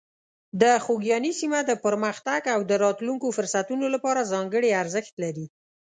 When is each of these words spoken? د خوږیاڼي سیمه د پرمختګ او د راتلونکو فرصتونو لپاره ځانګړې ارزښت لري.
د 0.61 0.63
خوږیاڼي 0.83 1.31
سیمه 1.39 1.59
د 1.65 1.71
پرمختګ 1.85 2.41
او 2.53 2.59
د 2.69 2.71
راتلونکو 2.85 3.27
فرصتونو 3.37 3.85
لپاره 3.95 4.29
ځانګړې 4.31 4.69
ارزښت 4.83 5.13
لري. 5.23 5.45